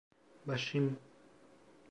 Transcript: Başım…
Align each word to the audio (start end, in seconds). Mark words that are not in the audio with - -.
Başım… 0.47 0.97